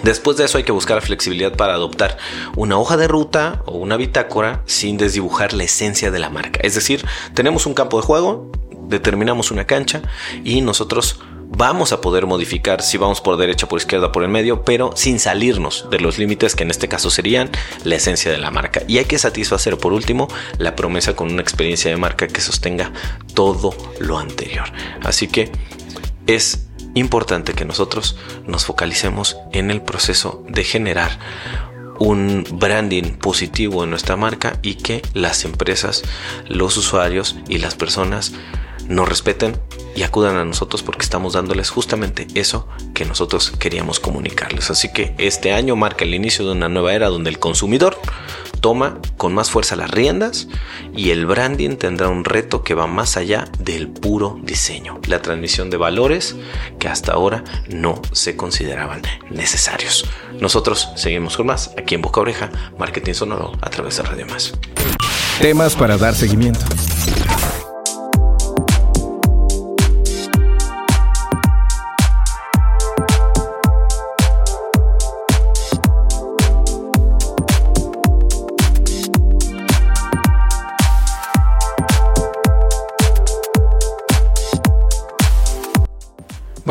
[0.06, 2.16] Después de eso hay que buscar flexibilidad para adoptar
[2.54, 6.60] una hoja de ruta o una bitácora sin desdibujar la esencia de la marca.
[6.62, 8.52] Es decir, tenemos un campo de juego,
[8.88, 10.02] determinamos una cancha
[10.44, 14.62] y nosotros vamos a poder modificar si vamos por derecha, por izquierda, por el medio,
[14.62, 17.50] pero sin salirnos de los límites que en este caso serían
[17.82, 18.82] la esencia de la marca.
[18.86, 22.92] Y hay que satisfacer por último la promesa con una experiencia de marca que sostenga
[23.34, 24.68] todo lo anterior.
[25.02, 25.50] Así que
[26.28, 26.66] es
[26.96, 31.18] importante que nosotros nos focalicemos en el proceso de generar
[31.98, 36.02] un branding positivo en nuestra marca y que las empresas,
[36.48, 38.32] los usuarios y las personas
[38.88, 39.58] nos respeten
[39.94, 44.70] y acudan a nosotros porque estamos dándoles justamente eso que nosotros queríamos comunicarles.
[44.70, 47.98] Así que este año marca el inicio de una nueva era donde el consumidor
[48.60, 50.48] toma con más fuerza las riendas
[50.94, 55.70] y el branding tendrá un reto que va más allá del puro diseño, la transmisión
[55.70, 56.36] de valores
[56.78, 60.04] que hasta ahora no se consideraban necesarios.
[60.40, 64.52] Nosotros seguimos con más aquí en Boca Oreja, Marketing Sonoro a través de Radio Más.
[65.40, 66.64] Temas para dar seguimiento.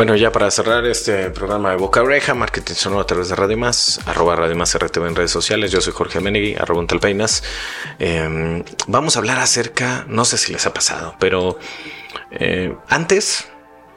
[0.05, 3.57] Bueno, ya para cerrar este programa de Boca Oreja, Marketing Sonoro a través de Radio
[3.57, 7.41] Más, arroba Radio Más RTV en redes sociales, yo soy Jorge Menegui, arroba un talpeinas.
[7.97, 11.57] Em, vamos a hablar acerca, no sé si les ha pasado, pero
[12.29, 13.47] eh, antes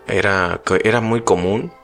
[0.07, 1.75] era, era muy común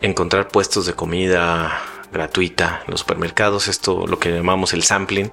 [0.00, 1.80] encontrar puestos de comida
[2.12, 5.32] gratuita en los supermercados, esto lo que llamamos el sampling,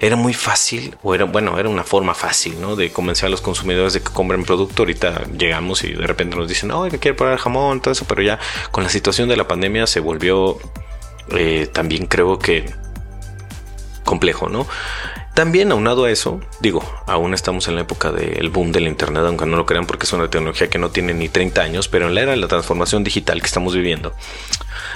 [0.00, 2.76] era muy fácil, o era, bueno, era una forma fácil, ¿no?
[2.76, 4.82] De convencer a los consumidores de que compren producto.
[4.82, 8.22] Ahorita llegamos y de repente nos dicen, oh, que quiero probar jamón, todo eso, pero
[8.22, 8.38] ya
[8.70, 10.58] con la situación de la pandemia se volvió
[11.30, 12.72] eh, también creo que
[14.04, 14.66] complejo, ¿no?
[15.34, 19.46] También aunado a eso, digo, aún estamos en la época del boom del Internet, aunque
[19.46, 22.14] no lo crean porque es una tecnología que no tiene ni 30 años, pero en
[22.14, 24.12] la era de la transformación digital que estamos viviendo,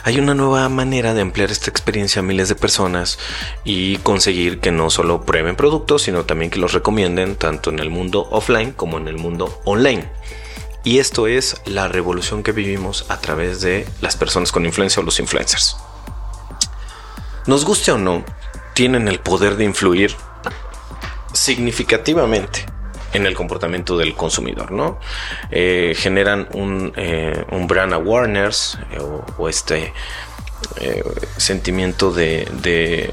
[0.04, 3.18] hay una nueva manera de emplear esta experiencia a miles de personas
[3.64, 7.90] y conseguir que no solo prueben productos, sino también que los recomienden tanto en el
[7.90, 10.08] mundo offline como en el mundo online.
[10.84, 15.04] Y esto es la revolución que vivimos a través de las personas con influencia o
[15.04, 15.76] los influencers.
[17.46, 18.24] Nos guste o no,
[18.74, 20.14] tienen el poder de influir
[21.32, 22.66] significativamente
[23.12, 24.98] en el comportamiento del consumidor, ¿no?
[25.50, 29.92] Eh, generan un, eh, un, brand awareness eh, o, este
[31.36, 33.12] sentimiento de, de,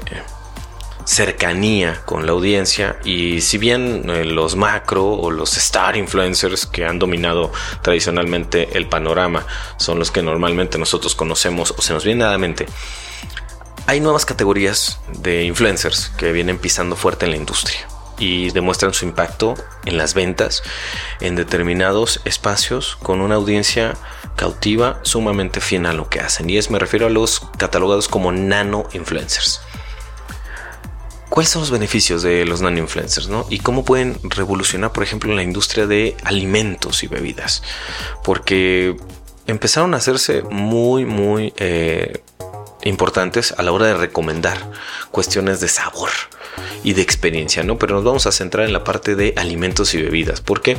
[1.04, 4.02] cercanía con la audiencia y si bien
[4.34, 7.52] los macro o los star influencers que han dominado
[7.82, 9.46] tradicionalmente el panorama
[9.76, 12.66] son los que normalmente nosotros conocemos o se nos viene a la mente,
[13.86, 17.86] hay nuevas categorías de influencers que vienen pisando fuerte en la industria
[18.18, 19.54] y demuestran su impacto
[19.84, 20.62] en las ventas
[21.20, 23.96] en determinados espacios con una audiencia
[24.36, 26.48] cautiva sumamente fiel a lo que hacen.
[26.50, 29.60] Y es, me refiero a los catalogados como nano influencers.
[31.28, 33.28] ¿Cuáles son los beneficios de los nano influencers?
[33.28, 33.46] ¿no?
[33.50, 37.62] ¿Y cómo pueden revolucionar, por ejemplo, la industria de alimentos y bebidas?
[38.24, 38.96] Porque
[39.46, 42.22] empezaron a hacerse muy, muy eh,
[42.88, 44.58] importantes a la hora de recomendar
[45.10, 46.10] cuestiones de sabor
[46.82, 47.78] y de experiencia, ¿no?
[47.78, 50.76] Pero nos vamos a centrar en la parte de alimentos y bebidas, porque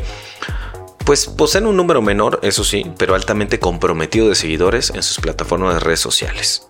[1.05, 5.75] pues poseen un número menor, eso sí, pero altamente comprometido de seguidores en sus plataformas
[5.75, 6.67] de redes sociales.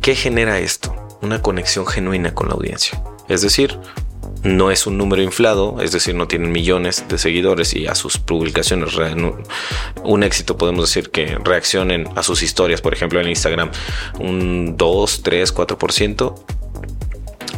[0.00, 0.96] ¿Qué genera esto?
[1.20, 3.02] Una conexión genuina con la audiencia.
[3.28, 3.78] Es decir,
[4.42, 8.18] no es un número inflado, es decir, no tienen millones de seguidores y a sus
[8.18, 8.90] publicaciones
[10.02, 13.70] un éxito podemos decir que reaccionen a sus historias, por ejemplo en Instagram,
[14.18, 16.34] un 2, 3, 4%,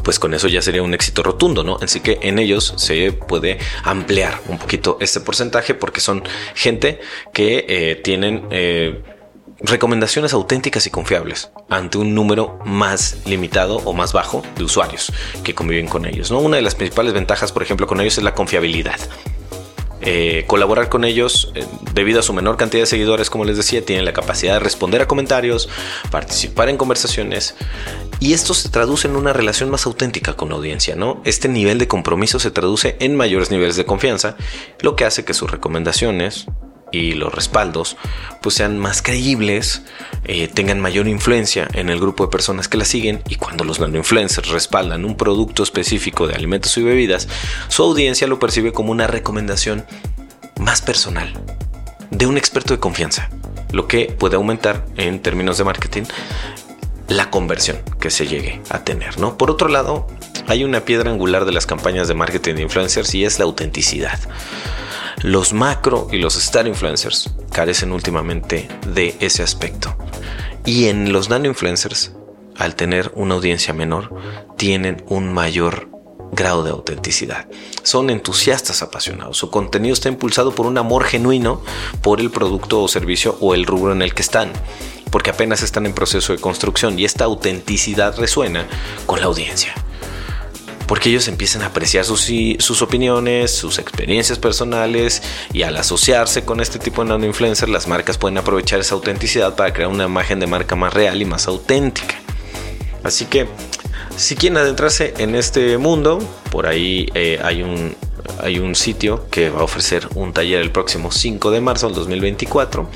[0.03, 1.79] pues con eso ya sería un éxito rotundo, ¿no?
[1.81, 6.23] Así que en ellos se puede ampliar un poquito este porcentaje porque son
[6.55, 7.01] gente
[7.33, 8.47] que eh, tienen...
[8.51, 9.03] Eh,
[9.63, 15.13] recomendaciones auténticas y confiables ante un número más limitado o más bajo de usuarios
[15.45, 16.31] que conviven con ellos.
[16.31, 16.41] ¿no?
[16.41, 18.99] Una de las principales ventajas, por ejemplo, con ellos es la confiabilidad.
[20.05, 23.85] Eh, colaborar con ellos eh, debido a su menor cantidad de seguidores, como les decía,
[23.85, 25.69] tienen la capacidad de responder a comentarios,
[26.11, 27.55] participar en conversaciones
[28.19, 31.21] y esto se traduce en una relación más auténtica con la audiencia, ¿no?
[31.25, 34.37] Este nivel de compromiso se traduce en mayores niveles de confianza,
[34.81, 36.47] lo que hace que sus recomendaciones
[36.93, 37.97] y los respaldos
[38.41, 39.83] pues sean más creíbles,
[40.25, 43.81] eh, tengan mayor influencia en el grupo de personas que la siguen y cuando los
[43.81, 47.29] nano-influencers respaldan un producto específico de alimentos y bebidas,
[47.69, 49.85] su audiencia lo percibe como una recomendación
[50.61, 51.33] más personal
[52.11, 53.31] de un experto de confianza,
[53.73, 56.03] lo que puede aumentar en términos de marketing
[57.09, 59.37] la conversión que se llegue a tener, ¿no?
[59.37, 60.07] Por otro lado,
[60.47, 64.19] hay una piedra angular de las campañas de marketing de influencers y es la autenticidad.
[65.23, 69.95] Los macro y los star influencers carecen últimamente de ese aspecto.
[70.65, 72.11] Y en los nano influencers,
[72.57, 74.13] al tener una audiencia menor,
[74.57, 75.89] tienen un mayor
[76.33, 77.47] grado de autenticidad.
[77.85, 79.37] Son entusiastas apasionados.
[79.37, 81.63] Su contenido está impulsado por un amor genuino
[82.01, 84.51] por el producto o servicio o el rubro en el que están,
[85.13, 88.67] porque apenas están en proceso de construcción y esta autenticidad resuena
[89.07, 89.73] con la audiencia
[90.93, 95.23] porque ellos empiezan a apreciar sus, opiniones, sus experiencias personales
[95.55, 99.57] y al asociarse con este tipo de nano influencers, las marcas pueden aprovechar esa autenticidad
[99.57, 102.17] para crear una imagen de marca más real y más auténtica.
[103.05, 103.49] Así que
[104.19, 106.19] si quieren adentrarse en este mundo,
[106.51, 107.97] por ahí eh, hay un
[108.43, 111.95] hay un sitio que va a ofrecer un taller el próximo 5 de marzo del
[111.95, 112.87] 2024,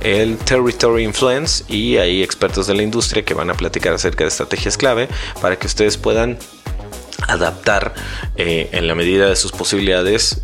[0.00, 4.28] el Territory Influence, y hay expertos de la industria que van a platicar acerca de
[4.28, 5.08] estrategias clave
[5.40, 6.38] para que ustedes puedan
[7.28, 7.94] adaptar
[8.36, 10.42] eh, en la medida de sus posibilidades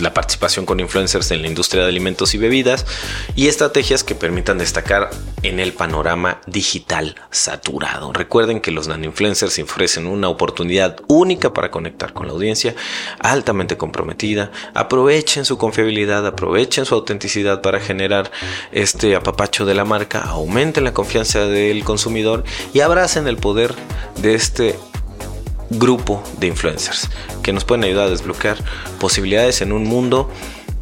[0.00, 2.86] la participación con influencers en la industria de alimentos y bebidas
[3.34, 5.10] y estrategias que permitan destacar
[5.42, 8.12] en el panorama digital saturado.
[8.12, 12.74] Recuerden que los nano-influencers ofrecen una oportunidad única para conectar con la audiencia
[13.18, 14.50] altamente comprometida.
[14.74, 18.30] Aprovechen su confiabilidad, aprovechen su autenticidad para generar
[18.72, 23.74] este apapacho de la marca, aumenten la confianza del consumidor y abracen el poder
[24.16, 24.76] de este
[25.70, 27.10] grupo de influencers
[27.42, 28.56] que nos pueden ayudar a desbloquear
[28.98, 30.30] posibilidades en un mundo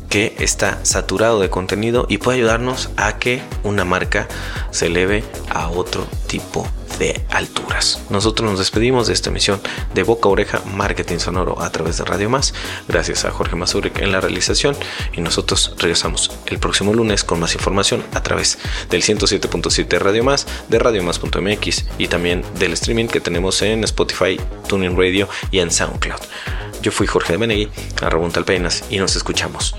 [0.09, 4.29] que está saturado de contenido y puede ayudarnos a que una marca
[4.71, 6.69] se eleve a otro tipo
[6.99, 8.01] de alturas.
[8.11, 9.61] Nosotros nos despedimos de esta emisión
[9.95, 12.55] de Boca Oreja Marketing Sonoro a través de Radio Más.
[12.89, 14.77] Gracias a Jorge Mazurek en la realización
[15.13, 18.59] y nosotros regresamos el próximo lunes con más información a través
[18.91, 24.97] del 107.7 Radio Más, de radiomás.mx y también del streaming que tenemos en Spotify, Tuning
[24.97, 26.21] Radio y en SoundCloud.
[26.83, 27.71] Yo fui Jorge de Menegui,
[28.03, 29.75] arroba Talpenas y nos escuchamos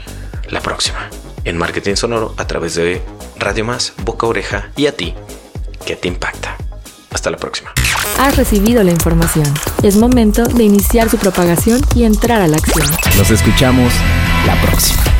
[0.50, 1.10] la próxima
[1.44, 3.02] en Marketing Sonoro a través de
[3.38, 5.14] Radio Más, Boca Oreja y a ti,
[5.86, 6.58] que te impacta.
[7.16, 7.72] Hasta la próxima.
[8.20, 9.46] Has recibido la información.
[9.84, 12.86] Es momento de iniciar su propagación y entrar a la acción.
[13.18, 13.94] Nos escuchamos
[14.46, 15.15] la próxima.